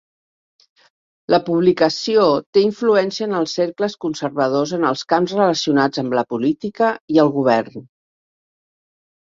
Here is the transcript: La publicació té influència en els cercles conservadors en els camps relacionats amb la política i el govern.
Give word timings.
La 1.33 1.39
publicació 1.49 2.23
té 2.57 2.63
influència 2.69 3.27
en 3.27 3.37
els 3.41 3.53
cercles 3.61 3.97
conservadors 4.07 4.75
en 4.79 4.89
els 4.93 5.05
camps 5.15 5.37
relacionats 5.39 6.05
amb 6.05 6.19
la 6.21 6.27
política 6.35 6.93
i 7.19 7.25
el 7.29 7.33
govern. 7.39 7.89